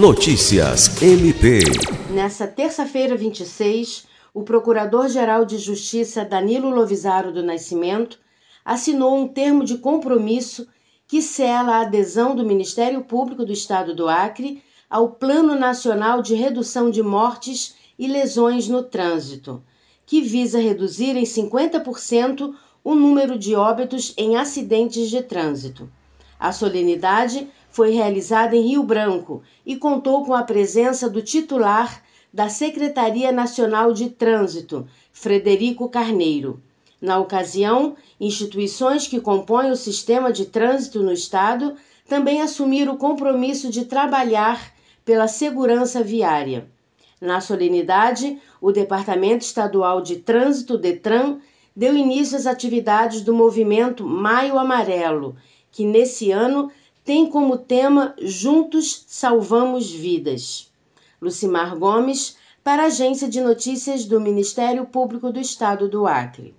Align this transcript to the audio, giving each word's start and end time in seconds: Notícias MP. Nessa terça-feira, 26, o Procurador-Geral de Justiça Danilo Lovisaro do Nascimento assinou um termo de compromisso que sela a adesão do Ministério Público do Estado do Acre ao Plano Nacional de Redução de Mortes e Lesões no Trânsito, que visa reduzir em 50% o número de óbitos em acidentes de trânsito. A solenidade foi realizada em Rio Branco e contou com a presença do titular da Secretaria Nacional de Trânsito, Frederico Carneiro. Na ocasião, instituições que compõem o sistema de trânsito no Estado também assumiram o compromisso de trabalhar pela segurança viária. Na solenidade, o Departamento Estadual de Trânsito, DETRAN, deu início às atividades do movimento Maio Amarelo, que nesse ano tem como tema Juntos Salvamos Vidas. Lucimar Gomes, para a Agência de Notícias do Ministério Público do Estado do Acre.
Notícias 0.00 1.02
MP. 1.02 1.58
Nessa 2.14 2.46
terça-feira, 2.46 3.14
26, 3.14 4.06
o 4.32 4.42
Procurador-Geral 4.42 5.44
de 5.44 5.58
Justiça 5.58 6.24
Danilo 6.24 6.70
Lovisaro 6.70 7.30
do 7.30 7.42
Nascimento 7.42 8.18
assinou 8.64 9.14
um 9.14 9.28
termo 9.28 9.62
de 9.62 9.76
compromisso 9.76 10.66
que 11.06 11.20
sela 11.20 11.74
a 11.74 11.80
adesão 11.82 12.34
do 12.34 12.46
Ministério 12.46 13.02
Público 13.02 13.44
do 13.44 13.52
Estado 13.52 13.94
do 13.94 14.08
Acre 14.08 14.62
ao 14.88 15.10
Plano 15.10 15.54
Nacional 15.54 16.22
de 16.22 16.34
Redução 16.34 16.90
de 16.90 17.02
Mortes 17.02 17.74
e 17.98 18.06
Lesões 18.06 18.68
no 18.68 18.82
Trânsito, 18.82 19.62
que 20.06 20.22
visa 20.22 20.58
reduzir 20.58 21.14
em 21.14 21.24
50% 21.24 22.54
o 22.82 22.94
número 22.94 23.38
de 23.38 23.54
óbitos 23.54 24.14
em 24.16 24.38
acidentes 24.38 25.10
de 25.10 25.20
trânsito. 25.22 25.90
A 26.40 26.52
solenidade 26.52 27.46
foi 27.70 27.90
realizada 27.90 28.56
em 28.56 28.68
Rio 28.68 28.82
Branco 28.82 29.42
e 29.64 29.76
contou 29.76 30.24
com 30.24 30.32
a 30.32 30.42
presença 30.42 31.06
do 31.08 31.20
titular 31.20 32.02
da 32.32 32.48
Secretaria 32.48 33.30
Nacional 33.30 33.92
de 33.92 34.08
Trânsito, 34.08 34.88
Frederico 35.12 35.86
Carneiro. 35.90 36.58
Na 36.98 37.18
ocasião, 37.18 37.94
instituições 38.18 39.06
que 39.06 39.20
compõem 39.20 39.70
o 39.70 39.76
sistema 39.76 40.32
de 40.32 40.46
trânsito 40.46 41.02
no 41.02 41.12
Estado 41.12 41.76
também 42.08 42.40
assumiram 42.40 42.94
o 42.94 42.98
compromisso 42.98 43.70
de 43.70 43.84
trabalhar 43.84 44.72
pela 45.04 45.28
segurança 45.28 46.02
viária. 46.02 46.68
Na 47.20 47.40
solenidade, 47.42 48.40
o 48.62 48.72
Departamento 48.72 49.44
Estadual 49.44 50.00
de 50.00 50.16
Trânsito, 50.16 50.78
DETRAN, 50.78 51.38
deu 51.76 51.94
início 51.94 52.36
às 52.36 52.46
atividades 52.46 53.20
do 53.20 53.34
movimento 53.34 54.06
Maio 54.06 54.58
Amarelo, 54.58 55.36
que 55.70 55.84
nesse 55.84 56.30
ano 56.30 56.70
tem 57.04 57.28
como 57.28 57.58
tema 57.58 58.14
Juntos 58.18 59.04
Salvamos 59.06 59.90
Vidas. 59.90 60.70
Lucimar 61.20 61.76
Gomes, 61.76 62.36
para 62.62 62.82
a 62.82 62.86
Agência 62.86 63.28
de 63.28 63.40
Notícias 63.40 64.04
do 64.04 64.20
Ministério 64.20 64.86
Público 64.86 65.32
do 65.32 65.40
Estado 65.40 65.88
do 65.88 66.06
Acre. 66.06 66.54